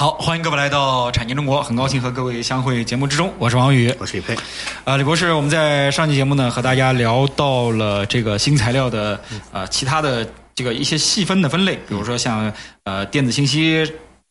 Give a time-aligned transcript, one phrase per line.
[0.00, 4.34] 好，欢迎各位来到产经中国，很高兴和各位相会节目之中，我是王宇，我是李佩。
[4.84, 9.20] 呃，李博士，我们在上期节目呢和大家聊到了这个新材料的
[9.52, 12.50] 呃其他的这个一些细分的分类，比如说像
[12.84, 13.86] 呃电子信息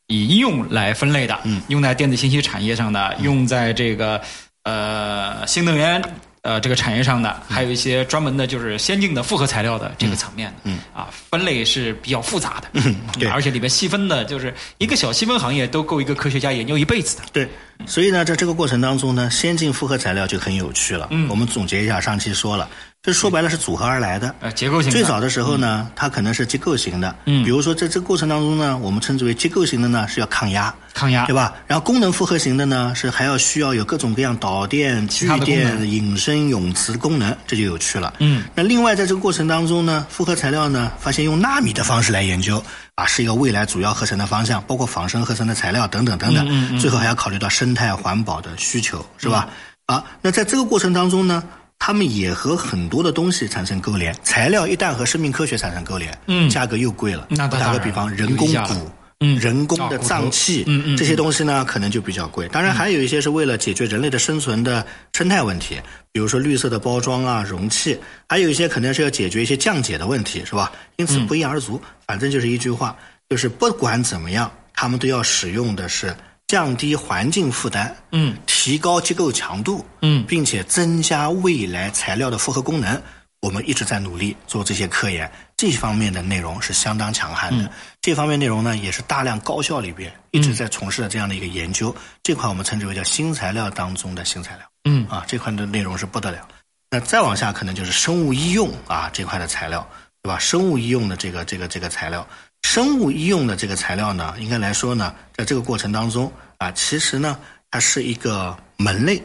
[0.08, 4.20] 以应用来分类的，嗯，用在电子信息产业上的，用在这个
[4.64, 6.02] 呃新能源。
[6.42, 17.24] 呃，这个产业上的还有一些专门的，就是先进的复合材料的这个层面的，嗯啊，分类是比较复杂的，嗯对而且里面细分的，就是一个小细分行业都够一个科学家研究一辈子的。
[17.34, 17.50] 对，
[17.86, 21.08] 所以呢，在这个过程当中呢，先进复合材料就很有趣了。
[21.12, 22.70] 嗯我们总结一下，上期说了，
[23.02, 24.36] 这说白了是组合而来的。
[24.42, 31.56] 呃，结构型最早的时候呢，它可能是结构型的，嗯比如说在这个过程当中呢，我们称之为结构型的呢是要抗压，抗压对吧？
[31.66, 38.14] 然后功能复合型的呢是还要需要有各种各样导电、聚电、引申、永磁功能，这就有趣了。
[38.20, 42.62] 嗯，那另外在这个过程当中呢，复合材料呢发现用纳米的方式来研究
[42.96, 46.46] 啊，是一个未来主要合成的方向，包括仿生合成的材料等等等等。
[46.46, 49.48] 嗯嗯嗯最后还要考虑到生态环保的需求，是吧？
[49.86, 51.42] 啊，那在这个过程当中呢，
[51.80, 54.16] 他们也和很多的东西产生勾连。
[54.22, 57.26] 材料一旦和生命科学产生勾连，嗯价格又贵了。
[57.30, 58.92] 那打个比方，人工骨。
[59.22, 62.48] 嗯人工的脏器，嗯嗯这些东西呢，可能就比较贵。
[62.48, 65.78] 当然，还有一些是为了解决人类的生存的生态问题，
[66.14, 70.72] 比如说绿色的包装啊、容器，还有一些可能是要解决一些降解的问题，是吧？
[70.96, 71.82] 因此不一而足。
[72.08, 72.96] 反正就是一句话，
[73.30, 76.16] 就是不管怎么样，他们都要使用的是
[76.50, 83.00] 降低环境负担，嗯，提高结构强度，嗯并且增加未来材料的复合功能。
[83.40, 87.72] 我们一直在努力做这些科研，这方面的内容是相当强悍的。
[88.02, 91.96] 这方面内容呢，也是大量高校里边一直在从事的这样的一个研究。
[92.24, 94.66] 这块我们称之为叫新材料当中的新材料。
[94.86, 96.48] 嗯啊，这块的内容是不得了。
[96.90, 99.88] 那再往下可能就是生物医用啊这块的材料，
[100.24, 100.40] 对吧？
[100.40, 102.28] 生物医用的这个这个这个材料，
[102.64, 107.38] 生物医用的这个材料呢，应该来说呢，在这个过程当中啊，其实呢，
[107.72, 109.22] 它是一个门类。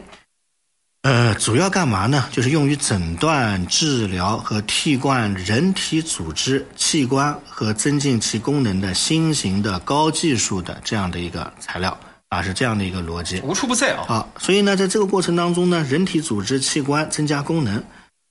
[1.03, 2.27] 呃，主要干嘛呢？
[2.31, 11.95] 就是用于诊断、治疗和替换人体组织、器官和增进其功能的新型的高技术的这样的一个材料
[12.29, 13.39] 啊，是这样的一个逻辑。
[13.41, 14.05] 无处不在啊。
[14.07, 17.83] 啊，所以呢，在这个过程当中呢，人体组织器官增加功能，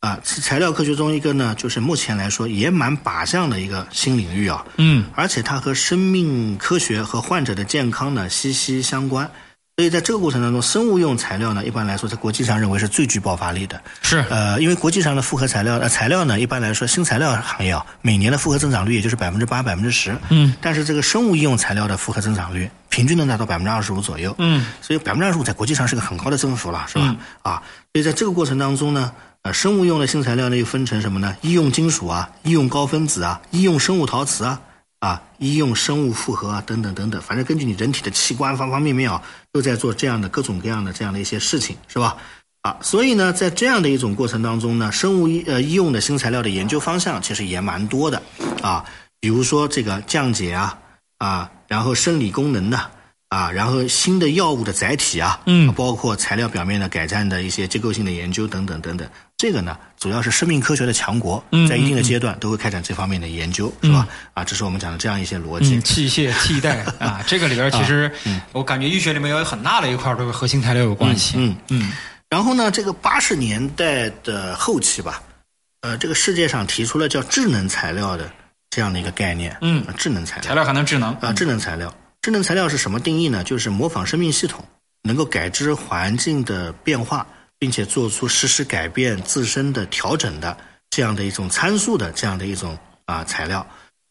[0.04, 4.62] 啊，是材料科学中一个呢，就是目前来说也蛮靶向的一个新领域啊。
[4.76, 9.31] 嗯，而且它和生命科学和患者的健康呢息息相关。
[9.76, 13.82] 所以在这个过程当中，生物用材料呢，一般来说在国际上认为是最具爆发力的。
[14.03, 20.16] 是呃，因为国际上的复合材料呃材料呢，一般来说新材料行业啊，每年的复合增长率也就是百分之八、百分之十。
[20.28, 24.32] 嗯，但是这个生物医用材料的复合增长率平均能达到百分之二十五左右。
[24.38, 27.16] 嗯，所以百分之二十五在国际上是个很高的增幅了，是吧？
[27.42, 27.60] 啊，
[27.92, 29.10] 所以在这个过程当中呢，
[29.44, 31.37] 呃，生物用的新材料呢又分成什么呢？
[31.43, 34.60] 医用金属啊，医用高分子啊，医用生物陶瓷啊。
[35.00, 39.22] 啊，医用生物复合啊，等等等等，反正根据你人体的器官方方面面啊，
[39.53, 42.16] 都在做这样的各种各样的这样的一些事情，是吧？
[42.62, 48.22] 啊，所以呢，在这样的一种过程当中呢，生物医呃医用的新材料的研究方向其实也蛮多的
[48.62, 48.83] 啊，
[49.21, 50.78] 比如说这个降解啊
[51.19, 52.91] 啊，然后生理功能的，
[53.53, 59.09] 然后新的药物的载体啊，嗯包括材料表面的改善的一些结构性的研究等等等等。
[59.37, 64.07] 这个呢，主要是生命科学的强国嗯，在一定的阶段都会开展这方面的研究，是吧？
[64.33, 65.83] 啊，这是我们讲的这样一些逻辑嗯，。
[65.83, 71.34] 器械替代啊，这个里边其实 嗯我感觉医学里面有很大的一块儿都是核心材料有关系。
[71.36, 71.92] 嗯嗯
[72.31, 75.22] 然后呢，这个八十年代的后期吧，
[75.83, 78.31] 呃，这个世界上提出了叫智能材料的
[78.71, 79.57] 这样的一个概念。
[79.60, 81.92] 嗯呃智能材料材料还能智能啊，智能材料，
[82.24, 83.44] 智能材料是什么定义呢？
[83.44, 84.65] 就是模仿生命系统，
[85.03, 87.26] 能够感知环境的变化，
[87.59, 90.56] 并且做出实时改变自身的调整的
[90.88, 93.66] 这样的一种参数的这样的一种啊材料。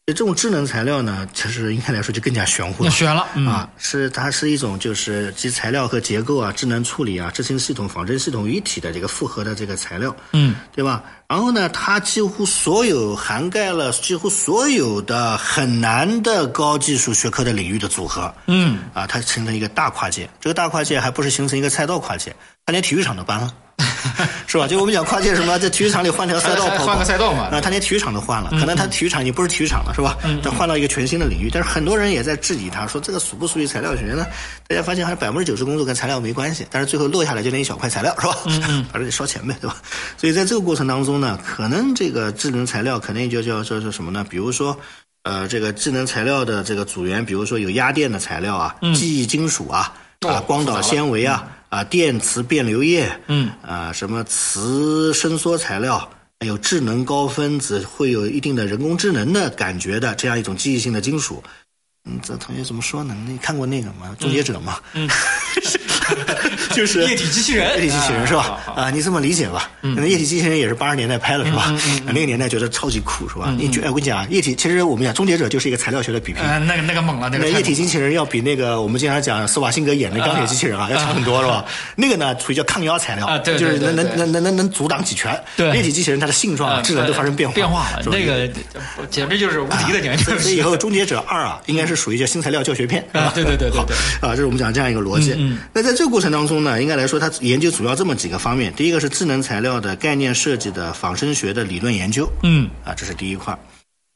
[0.06, 2.90] 这种智能材料呢，其实应该来说就更加玄乎了。
[2.90, 11.02] 玄了，嗯、啊，是它是一种就是集材料和结构啊、智能处理啊、执行系统、仿真系统于一体的这个复合的这个材料，嗯，对吧？
[11.26, 20.28] 然后呢，它几乎所有涵盖了几乎所有的很难的高技术学科的领域的组合，嗯，啊，它形成一个大跨界。
[20.38, 22.36] 这个大跨界还不是形成一个赛道跨界，
[22.66, 23.50] 它连体育场都搬了。
[24.46, 24.68] 是吧？
[24.68, 27.44] 就我们讲跨界什么，在体育场里换条赛道跑跑，换个赛道嘛。
[27.50, 30.16] 啊，他连体育场都换了，可能他体育场已经不是体育场了，是吧？
[30.42, 34.26] 他换到一个全新的领域，但是很多人也在质疑他，说这个属不属于材料学呢？
[34.68, 38.36] 大家发现还是百分之九十工作跟材料没关系，但是最后落下来就那一小块材料，是吧？
[38.90, 39.76] 反正得烧钱呗，对吧？
[40.16, 44.24] 所以在这个过程当中呢，可能这个智能材料肯定就叫叫叫什么呢？
[44.28, 44.78] 比如说。
[45.26, 49.90] 呃，这个智能材料的这个组员，比如说有压电的材料啊，记忆金属啊，
[50.20, 61.42] 啊，光导纤维啊，啊，电磁变流液，嗯，啊，什么磁伸缩材料，还有智能高分子，会有一定的人工智能的感觉的这样一种记忆性的金属。
[62.04, 63.16] 嗯，这同学怎么说呢？
[63.26, 64.14] 你看过那个吗？
[64.20, 64.78] 终结者吗？
[64.92, 65.08] 嗯，
[66.74, 68.58] 就是液体机器人，液体机器人是吧？
[68.76, 69.70] 啊，你这么理解吧？
[69.80, 71.74] 那液体机器人也是八十年代拍的是吧？
[72.06, 73.54] 那个年代觉得超级酷是吧？
[73.56, 76.42] 你觉哎，我跟你讲，液体其实我们讲终结者就是一个材料学的比拼。
[76.42, 81.64] 嗯，那个那个猛了，那个液体机器人要比那个我们经常讲施瓦辛格演的钢铁机器人啊要强很多是吧？
[81.96, 85.38] 那个呢属于叫抗压材料就是能能能能能能阻挡几拳。
[85.56, 88.48] 对，液体机器人它的性状、智能都发生变化，变化了，那个
[89.10, 90.38] 简直就是无敌的，简直。
[90.38, 95.34] 所以以后终结者二啊，应该是属于叫新材料教学片啊，对对对对对，啊，这是我们讲这样一个逻辑。
[95.72, 98.72] 那在这个过程当中呢，应该来说，它研究主要这么几个方面。
[98.74, 103.56] 第一个是智能材料的概念设计的仿生学的理论研究，嗯，啊，这是第一块。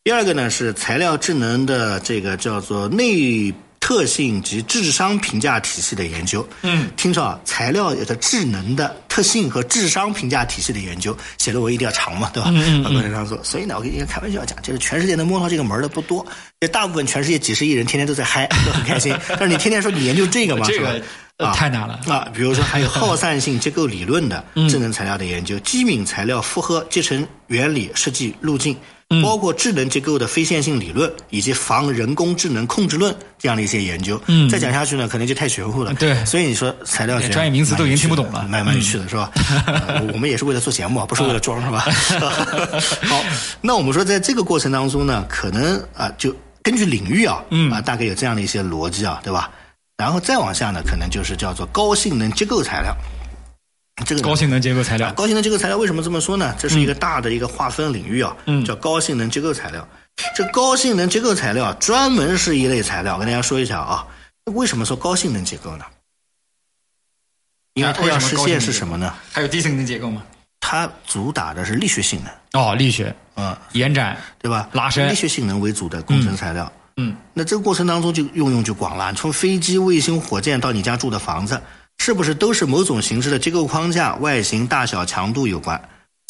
[0.04, 6.46] 第二个呢是材料智能的这个叫做内特性及智商评价体系的研究。
[6.62, 12.50] 嗯，听说啊，材料有着智能的特性和智商评价体系的研究，写的我一定要长嘛，对吧？
[12.54, 13.38] 嗯很多人这样做。
[13.44, 16.26] 所以呢，我跟你开玩笑讲，就是全世界能摸到这个门的不多，
[16.60, 19.14] 这大部分全世界几十亿人天天都在嗨，都很开心。
[19.28, 21.02] 但是你天天说你研究这个嘛，这个。
[21.38, 22.28] 啊，太难了啊！
[22.34, 28.76] 比如说， 还有耗散性结构理论的智能材料的研究，机敏材料复合集成原理设计路径，
[29.22, 34.20] 包括智能结构的非线性理论以及防人工智能控制论这样的一些研究。
[34.26, 35.94] 嗯，再讲下去呢，可能就太玄乎了。
[35.94, 39.30] 对，所以你说材料学专业名词都已经听不懂了，蛮蛮有趣的是吧？
[40.12, 41.78] 我们也是为了做节目，不是为了装，是吧？
[43.06, 43.22] 好，
[43.60, 46.34] 那我们说，在这个过程当中呢，可能啊，就
[46.64, 49.48] 根据领域啊，嗯啊，大概有这样的一些逻辑啊，对吧？
[49.98, 52.96] 然后再往下呢，可能就是叫做高性能结构材料。
[54.06, 56.54] 这个高性能结构材料，高性能结构材料为什么这么说呢？
[56.56, 59.86] 这是一个大的一个划分领域啊，嗯，叫高性能结构材料。
[60.36, 64.06] 这高性能结构材料专门是一类材料，我跟大家说一下啊。
[64.54, 65.84] 为什么说高性能结构呢？
[67.74, 69.12] 因为它要实现是什么呢？
[69.32, 70.22] 还有低性能结构吗？
[70.60, 72.62] 它主打的是力学性能。
[72.62, 74.68] 哦，力学，嗯，延展，对吧？
[74.72, 76.64] 拉伸，力学性能为主的工程材料。
[76.64, 76.87] 嗯，
[77.34, 81.60] 那这个过程当中就应用就广了，从飞机、卫星、火箭到你家住的房子，
[81.98, 85.80] 是不是都是某种形式的结构框架、外形、大小、强度有关？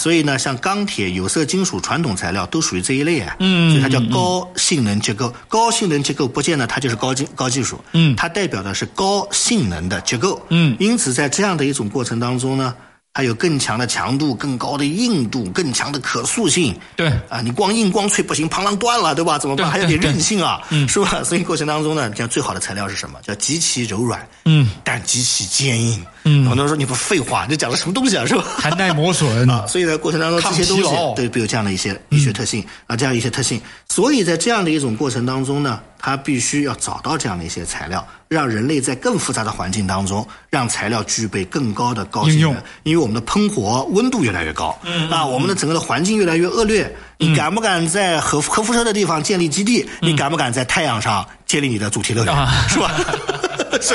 [0.03, 3.37] 所以呢，像钢铁、有色金属、传统材料都属于这一类啊。
[3.41, 5.35] 嗯，所以它叫高性能结构。
[5.49, 7.81] 高性能结构不见得它就是高技高技术。
[7.93, 10.41] 嗯，它代表的是高性能的结构。
[10.51, 12.75] 嗯，因此在这样的一种过程当中呢。
[13.15, 16.79] 还有更强的强度、更高的硬度、更强的可塑性。
[16.95, 19.39] 对啊，你光硬光脆不行，螳螂断了，对吧？
[19.39, 19.69] 怎么办？
[19.69, 21.25] 还有点韧性啊，嗯，是吧？
[21.25, 23.19] 所以过程当中呢，像最好的材料是什么？
[23.23, 26.05] 叫极其柔软，嗯，但极其坚硬。
[26.29, 28.45] 嗯，很多人说你不废话，你讲的什么东西啊，是吧？
[28.59, 33.61] 还耐磨损 啊，所以在过程当中这些东西对都有这样的一些医学特性啊，这样一些特性。
[33.89, 42.57] 所以在这样的一种过程当中呢，它必须要找到这样的一些材料，让人类在更复杂的环境当中，让材料具备更高的高性能。
[42.83, 46.95] 因为我们的喷火温度越来越高，嗯啊，我们的整个的环境越来越恶劣。
[47.19, 49.89] 你敢不敢在核核辐射的地方建立基地？
[50.01, 52.35] 你敢不敢在太阳上建立你的主题乐园？
[52.69, 52.93] 是吧？
[53.83, 53.95] 是，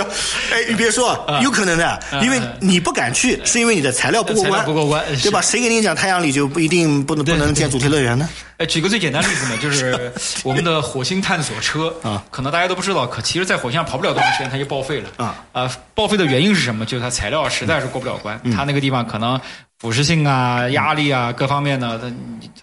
[0.52, 5.42] 哎，你别说，有可能的，因为你不敢去，是因为你的材料不过关，不过关，对吧？
[5.42, 8.28] 谁给你讲太阳里就不一定不能不能建主题乐园呢？
[8.64, 10.10] 哎，举个最简单的例子嘛，就是
[10.46, 15.44] 我们的火星探索车啊，可能大家都不知道，可其实，在火星上跑不了多长时间，它就报废了啊。
[15.52, 16.86] 啊，报废的原因是什么？
[16.86, 19.38] 就是它材料实在是过不了关，它那个地方可能
[19.80, 22.10] 腐蚀性啊、压力啊各方面呢，它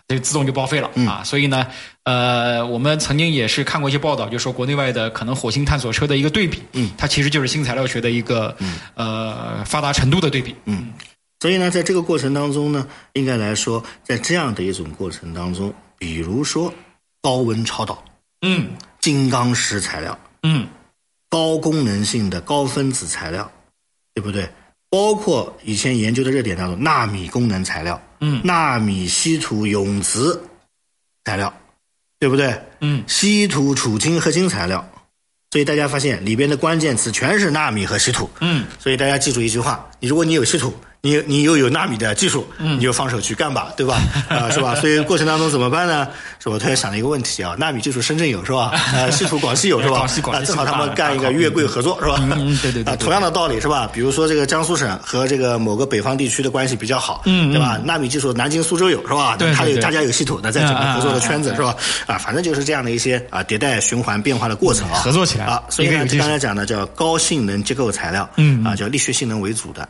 [0.08, 1.22] 它就自动就报废了啊。
[1.22, 1.66] 所以呢，
[2.04, 8.56] 呃，我们曾经也是看过一些报道，就说国内外的可能火星探索车的一个对比，嗯，它其实就是新材料学的一个
[8.94, 10.94] 呃发达程度的对比，嗯。
[11.42, 16.72] 所以呢，在这个过程当中呢，应该来说，在这样的一种过程当中，比如说
[17.20, 18.02] 高温超导，
[18.40, 20.66] 嗯，金刚石材料，嗯，
[21.28, 23.48] 高功能性的高分子材料，
[24.14, 24.50] 对不对？
[24.88, 30.42] 包括以前研究的热点当中，纳米功能材料，嗯，纳米稀土永磁
[31.26, 31.52] 材料，
[32.18, 32.58] 对不对？
[32.80, 34.84] 嗯，稀土、储氢、核心材料。
[35.52, 38.30] 所以大家发现里边的关键词全是纳米和稀土。
[38.40, 43.98] 嗯，所以大家记住一句话：你如果你有稀土，你你又有纳米的技术，嗯你就放手去干吧，对吧？
[44.28, 44.74] 啊、是吧？
[44.74, 46.06] 所以过程当中怎么办呢？
[46.38, 48.72] 是我突然想了一个问题啊，纳米技术深圳有是吧？
[48.92, 49.96] 呃，稀土广西有是吧？
[49.96, 52.16] 广西广西啊正好他们干一个粤桂合作是吧？
[52.20, 53.88] 嗯嗯对对对啊，对同样的道理是吧？
[53.90, 57.80] 比如说这个江苏省和这个某个北方地区的关系比较好，对吧？
[57.82, 59.38] 纳米技术南京、苏州有是吧？
[59.56, 61.74] 他有大家有系统，那在整个合作的圈子是吧？
[62.06, 65.62] 啊，反正就是这样的一些啊迭代循环变化的过程啊，合作起来啊。
[65.70, 69.88] 所以呢刚才讲的叫高性能结构材料，嗯啊，叫力学性能为主的。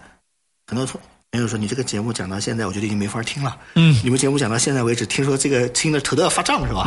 [0.71, 0.87] 很多
[1.33, 3.57] 朋友说你这个节目讲到现在，我觉得已经没法听了。
[3.75, 6.85] 嗯，你们节目讲到现在为止，听说这个听的 头都要发胀是吧？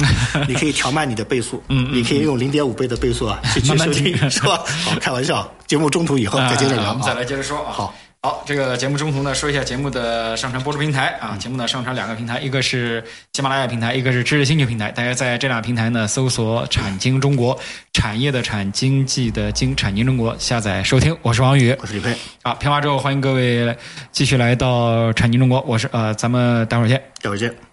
[0.48, 4.64] 你可以调慢你的倍速，嗯嗯你可以用零点五倍的倍速啊去去收听听是吧？
[4.86, 7.16] 好，开玩笑，节目中途以后再接着聊啊我们再啊。
[7.16, 7.74] 来接着说啊。
[7.74, 7.94] 好。
[8.26, 11.36] 好，这个节目中途呢，说一下节目的上传播出平台啊。
[11.38, 13.04] 节目呢上传两个平台，一个是
[13.34, 14.90] 喜马拉雅平台，一个是知识星球平台。
[14.94, 17.60] 大家在这俩平台呢搜索“产经中国”，
[17.92, 21.14] 产业的产，经济的经，产经中国下载收听。
[21.22, 21.76] 我是王宇。
[21.82, 23.76] 我是李佩，啊，片花之后，欢迎各位
[24.14, 25.60] 继续来到产经中国。
[25.68, 26.98] 我是呃，咱们待会儿见。
[27.22, 27.73] 待会儿见。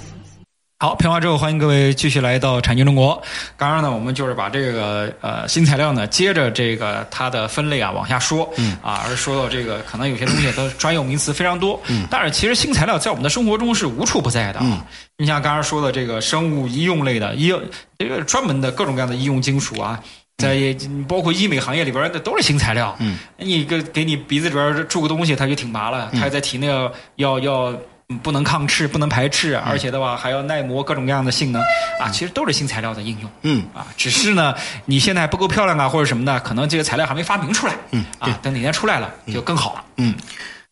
[0.81, 3.21] 好，片花之后，欢迎各位继续来到产经中国。
[3.55, 8.75] 刚刚呢，我们就是把这个呃新材料呢，接着这个它的分类啊往下说，嗯。
[8.81, 14.83] 啊，而说到这个可能有些东西它专有名词非常多，嗯，但是其实新材料在我们的生活中是无处不在的啊。
[15.19, 17.61] 你像刚刚说的这个生物医用类的医用，
[17.99, 19.99] 这个专门的各种各样的医用金属啊。
[20.39, 20.75] 在
[21.07, 27.79] 包括医美行业里边那都是新材料，嗯，你给给你鼻子里边注个东西，它就挺麻了，它在体内要要要嗯
[28.19, 31.61] 不能抗斥，不能排斥，而且的话还要耐磨各种各样的性能
[31.99, 33.29] 啊，其实都是新材料的应用。
[33.43, 34.53] 嗯啊，只是呢，
[34.85, 37.75] 你现在还不够漂亮啊，或者什么的，可能这个材料还没发明出来。
[37.91, 39.83] 嗯啊，等哪天出来了就更好了。
[39.97, 40.13] 嗯，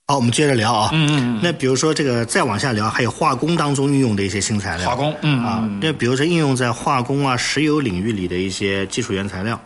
[0.08, 0.90] 好，我们接着聊啊。
[0.94, 4.90] 嗯嗯嗯那比如说这个再往下聊，还有化工当中运用的一些新材料。
[4.90, 9.60] 化工，嗯啊，那比如说应用在化工啊、石油领域里的一些基础原材料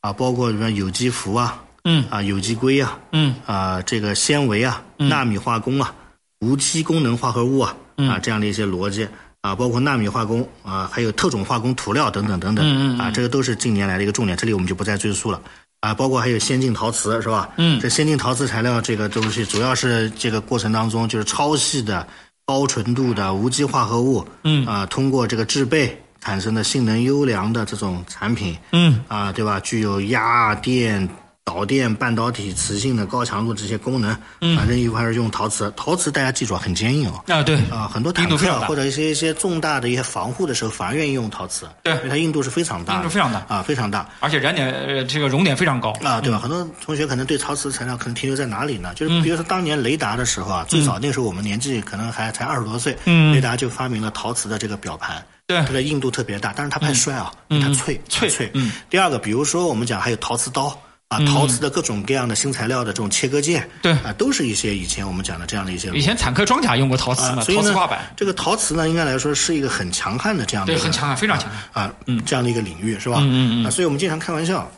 [0.00, 5.94] 啊，包括什么有机氟啊、嗯啊有机硅啊、嗯啊这个纤维啊、纳米化工啊、
[6.40, 9.08] 无机功能化合物啊嗯啊这样的一些逻辑
[9.40, 15.40] 啊，包括纳米化工啊，还有特种化工涂料等等等等啊，这个都是近年来的一个重点，这里我们就不再赘述了。
[15.80, 17.48] 啊，包括还有先进陶瓷是吧？
[17.58, 22.06] 嗯这先进陶瓷材料这个东西，主要是这个过程当中就是超细的、
[22.44, 29.60] 高纯度的无机化合物，嗯啊，通过这个制备产生的性能优良的这种产品，嗯啊，对吧？
[29.60, 31.08] 具有压电、
[31.46, 37.22] 导电、半导体、磁性的高强度这些功能，嗯反正一块是用陶瓷，陶瓷大家记住啊，很坚硬哦。
[37.28, 44.08] 啊对啊，很多坦克或者一些一些重大的一些防护的时候，反而愿意用陶瓷，对因为它硬度是非常大，硬度非常大啊，非常大。
[44.18, 45.92] 而且燃点呃这个熔点非常高。
[46.02, 46.38] 啊，对吧？
[46.40, 48.90] 很多同学可能对陶瓷材料可能停留在哪里呢？
[48.92, 58.50] 嗯就是比如说当年雷达的时候啊，最早那时候我们年纪可能还才二十多岁，嗯雷达就发明了陶瓷的这个表盘，对它的硬度特别大，但是它怕摔啊，嗯它脆脆脆。
[58.54, 60.76] 嗯第二个，比如说我们讲还有陶瓷刀。
[61.08, 71.84] 啊，陶瓷的各种各样的新材料的这种切割件，对啊，都是一些以前我们讲的这样的一些以前坦克装甲用过陶瓷所以呢陶瓷挂板，，这个陶瓷呢，应该来说是一个很强悍的这样的对，很强悍，非常强悍。
[71.84, 73.18] 啊，嗯，这样的一个领域是吧？
[73.20, 74.68] 嗯嗯嗯啊，所以我们经常开玩笑，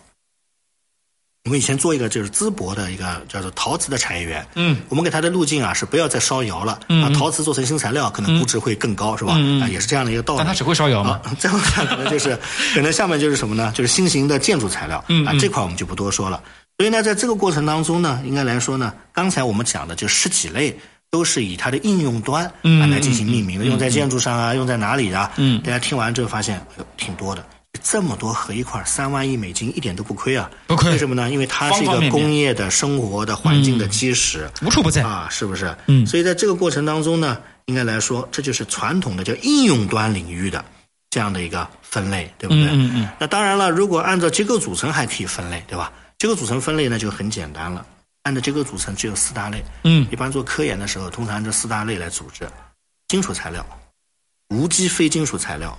[1.49, 9.33] 我们以前做一个就是淄博的一个叫做陶瓷的产业园，嗯，我们给它的路径啊是不要再烧窑了，嗯啊，陶瓷做成新材料可能估值会更高，是吧？
[9.33, 10.39] 啊，也是这样的一个道理。
[10.41, 12.39] 但它只会烧窑吗啊，再往下可能就是，
[12.75, 13.73] 可能下面就是什么呢？
[13.75, 16.39] 就是新型的建筑材料，啊，嗯啊这块我们就不多说了。
[16.77, 20.79] 所以呢，在这个过程当中呢，应该来说呢，刚才我们讲的就十几类。
[21.11, 25.33] 都是以它的应用端来进行命名的，用在建筑上啊，用在哪里啊？
[25.39, 26.61] 嗯大家听完之后发现，
[26.99, 27.43] 挺多的。
[27.83, 30.51] 这么多合一块，三万亿美金一点都不亏啊！
[30.67, 31.31] 不亏为什么呢？
[31.31, 34.51] 因为它是一个工业的、生活的、环境的基石。
[34.63, 35.03] 无处不在。
[35.03, 35.77] 啊，是不是？
[35.87, 40.65] 嗯所以在这个过程当中呢，应该来说，这就是传统的叫应用端领域的
[41.11, 42.65] 这样的一个分类，对不对？
[42.65, 45.93] 嗯嗯嗯那当然了，如果按照结构组成还可以分类，对吧？
[46.19, 47.87] 结构组成分类呢就很简单了，
[48.25, 49.65] 按照结构组成只有四大类。
[49.85, 52.49] 嗯一般做科研的时候，通常按这四大类来组织：
[53.07, 53.65] 金属材料、
[54.49, 55.79] 无机非金属材料、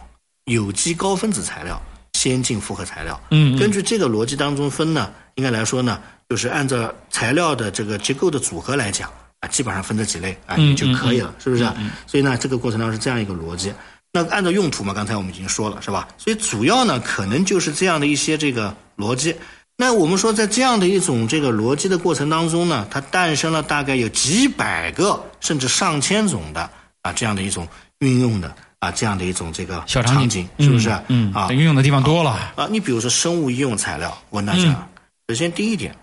[0.50, 1.82] 有机高分子材料、
[2.14, 3.20] 先进复合材料。
[3.32, 11.76] 嗯嗯根据这个逻辑当中分呢，应该来说呢，就是按照材料的这个结构的组合来讲啊，基本上分这几类啊嗯也就可以了，是不是啊？
[12.06, 13.74] 所以呢，这个过程当中是这样一个逻辑。
[14.12, 16.08] 那按照用途嘛，刚才我们已经说了，是吧？
[16.18, 19.36] 所以主要呢，可能就是这样的一些这个逻辑。
[19.78, 26.70] 那我们说，在这样的一种这个逻辑的过程当中呢，它诞生了大概有几百个甚至上千种的
[27.04, 27.66] 啊这样的一种
[28.00, 30.90] 运用的啊这样的一种这个小场景，是不是？
[31.08, 32.68] 嗯啊，运用的地方多了啊。
[32.70, 34.88] 你比如说生物医用材料，我跟大家，
[35.28, 35.96] 首先第一点，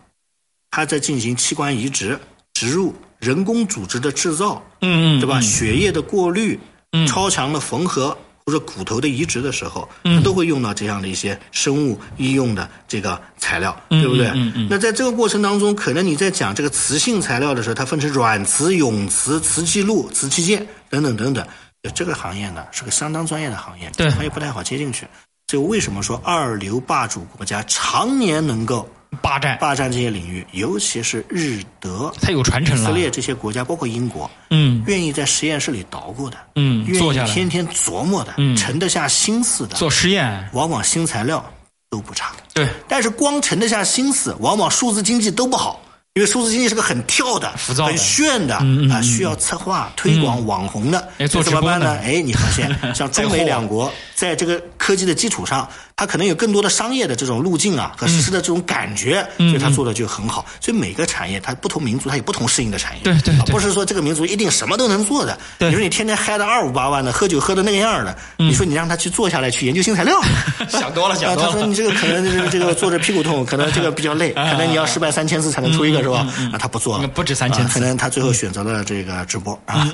[0.71, 2.19] 它在进行器官移植、
[2.55, 5.41] 植入、人工组织的制造，嗯嗯，对吧？
[5.41, 6.59] 血液的过滤，
[6.93, 8.17] 嗯，超强的缝合。
[8.49, 14.29] 或者骨头的移植的时候，它都会用到这样的一些生物医用的这个材料，对不对？
[14.37, 21.45] 嗯嗯那在这个过程当中，可能你在讲这个磁性材料的时候，它分成软磁、永磁、磁记录、磁器件等等等等。
[21.91, 25.07] 这个行业呢是个相当专业的行业，对，行业不太好接进去。
[25.49, 28.89] 所以为什么说二流霸主国家常年能够？
[29.23, 32.83] 霸占霸占这些领域，尤其是日德，它有传承了。
[32.83, 41.43] 以色列这些国家，包括英国，嗯，愿意在实验室里捣鼓的，嗯，愿意天天琢磨的，嗯，沉得下心思的，做实验，往往新材料
[41.89, 42.33] 都不差。
[42.53, 45.81] 对，但是光沉得下心思，往往数字经济都不好。
[46.17, 48.55] 因为数字经济是个很跳的、很炫的
[48.91, 51.95] 啊，需要策划、推广、网红的，做怎么办呢？
[52.03, 60.47] 哎，你发现像中美 两国在这个科技的基础上，它可能有更多的商业的这种路径啊和实施的这种感觉，所以它做的就很好。
[60.59, 65.39] 所以每个产业，它不同民族它有不同适应的产业，对对，不是说这个民族一定什么都能做的。
[65.59, 70.19] 你说你天天嗨的二五八万的，喝酒喝的那个样的，你说你让他去坐下来去研究新材料，
[70.71, 71.53] 想多了 想多了。
[71.53, 76.03] 他说你这个可能就是这个坐着屁股痛， 可能这个比较累，可能你要失败三千次才能出一个。
[76.07, 76.25] 是吧？
[76.53, 79.91] 啊，他不做了，不止三千，可能他最后选择了这个直播啊，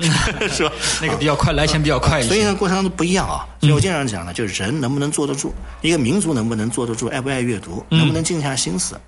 [0.51, 0.71] 是吧？
[1.01, 2.27] 那个比较快，来钱比较快一些。
[2.27, 3.43] 所以呢，过程当中不一样啊。
[3.63, 8.99] 所以我经常讲呢，就是人能不能坐得住，一个民族能不能坐得住，爱不爱阅读，能不能静下心思，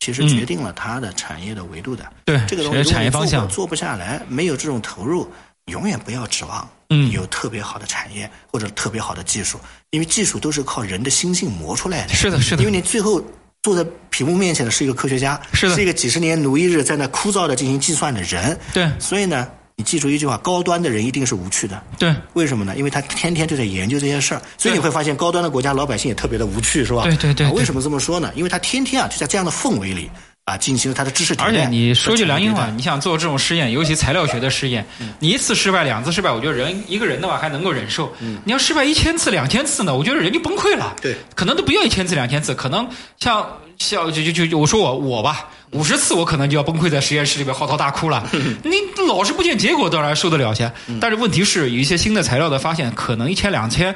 [0.00, 2.04] 其实决定了它的产业的维度的。
[2.24, 5.26] 对，这个东西产业方向做不下来，没有这种投入，
[5.66, 6.68] 永远不要指望
[7.10, 9.58] 有特别好的产业或者特别好的技术，
[9.90, 12.14] 因为技术都是靠人的心性磨出来的。
[12.14, 12.62] 是的，是的。
[12.62, 13.22] 因为你最后。
[13.64, 18.58] 坐在屏幕面前的是一个科学家，是的，是一个几十年如一日在那枯燥的进行计算的人。
[18.74, 21.82] 对，所以呢，你记住一句话：高端的人一定是无趣的。
[21.98, 22.74] 对，为什么呢？
[22.76, 27.02] 因为他天天就在研究这些事儿，所以你会发现高端的国家老百姓也特别的无趣，是吧？
[27.04, 27.48] 对对对。
[27.50, 28.30] 为什么这么说呢？
[28.34, 30.10] 因为他天天啊就在这样的氛围里
[30.44, 34.84] 啊进行他的知识而且你说句良心话，你想做这种实验，尤其材料学的实验，
[35.18, 38.12] 你一次失败、两次失败，我觉得人一个人的话还能够忍受。
[38.44, 40.94] 你要失败一千次、两千次呢，我觉得人就崩溃了。
[41.00, 42.86] 对，可能都不要一千次、两千次，可能
[43.18, 43.46] 像。
[43.82, 48.26] 像就就就我说我我吧，五十次我可能就要崩溃在实验室里面嚎啕大哭了。
[48.62, 48.76] 你
[49.08, 50.70] 老是不见结果，当然受得了些。
[51.00, 53.94] 但是问题是，有一些新的材料的发现，可能一千两千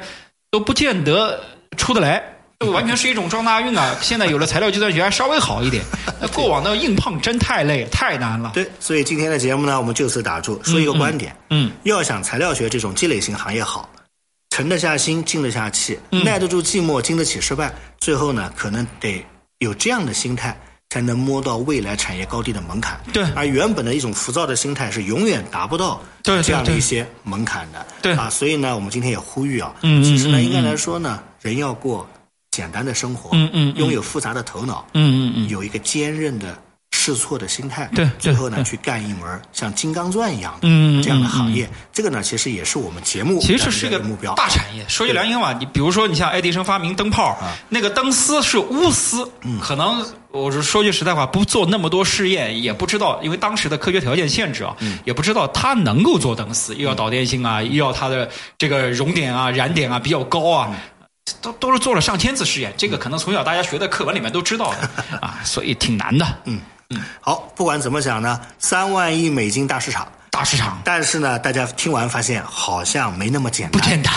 [0.51, 1.39] 都不见得
[1.77, 2.21] 出得来，
[2.59, 3.95] 这完全是一种撞大运啊！
[4.01, 5.83] 现在有了材料计算学，还稍微好一点。
[6.19, 8.51] 那过往的硬碰真太累，太难了。
[8.53, 13.89] 对，所以今天的节目呢，我们就此打住，说一个观点：嗯，要想材料学这种积累型行业好，
[14.49, 19.23] 沉得下心，静得下气，耐得住寂寞，经得起失败，最后呢，可能得。
[19.59, 20.57] 有这样的心态，
[20.89, 22.99] 才能摸到未来产业高地的门槛。
[23.11, 27.85] 对，而原本的一种浮躁的心态是永远达不到这样的一些门槛的。
[28.01, 32.07] 对啊，所以呢，我们今天也呼吁啊，嗯其实呢，应该来说呢，人要过
[32.51, 36.57] 简单的生活，嗯嗯，拥有复杂的头脑，嗯嗯嗯，有一个坚韧的。
[37.07, 44.83] 试错的心态，对，最后呢，去干一门像金刚钻一样的嗯这样的行业，这个呢，其实也是我们节目其实是一个目标大产业。
[44.89, 47.37] 说句良心话，你比如说，你像爱迪生发明灯泡，
[47.69, 49.25] 那个灯丝是钨丝，
[49.61, 60.75] 可能我是说句实在话，不做那么多试验，也不知道，因为当时的科学条件限制啊，也不知道它能够做灯丝，又要导电性啊，又要它的这个熔点啊、燃点啊比较高啊。
[61.41, 64.89] 都都是做了上千次试验，这个可能从小大家学的课文里面都知道的
[65.19, 66.25] 啊，所以挺难的。
[66.45, 70.79] 嗯嗯，好，不管怎么讲呢，三万亿美金大市场，大市场。
[70.85, 74.13] 但是呢，大家听完发现好像没那么简单，不简单。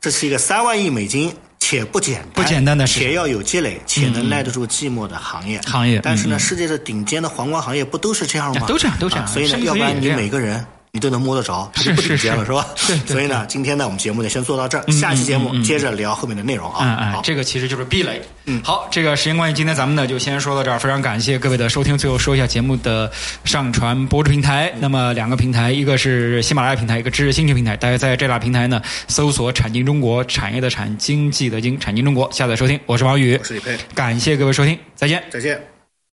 [0.00, 5.60] 这是一个三万亿美金且不简单、不简单的事，且要有积累，且能耐得住寂寞的行业。
[5.66, 6.00] 行业。
[6.02, 8.66] 但是呢，世界的顶尖的皇冠行业不都是这样吗？
[8.66, 9.26] 都这样，都这样。
[9.26, 10.64] 所以呢，要不然你每个人。
[10.96, 12.66] 你都能摸得着，它就不顶尖了，是吧？
[12.86, 12.96] 对。
[13.06, 16.96] 所以呢，今天呢，我们节目呢先做到这儿，下期节目接着聊后面的内容啊。
[17.02, 18.22] 嗯嗯，这个其实就是壁垒。
[18.46, 21.98] 嗯，好，这个时间关系，今天咱们呢就先说到这儿，非常感谢各位的收听。
[21.98, 23.12] 最后说一下节目的
[23.44, 27.76] 上传播出平台，那么两个平台，一个是喜马拉雅平台，一个知识星球平台。
[27.76, 32.80] 大家在这俩平台呢搜索“产经中国”，产业的产，经济的经，产经中国，下载收听。
[32.86, 35.75] 我是王宇，我是李佩，感谢各位收听，再见，再见。